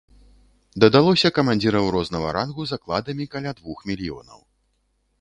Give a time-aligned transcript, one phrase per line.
[0.83, 4.39] Дадалося камандзіраў рознага рангу з акладамі каля двух мільёнаў.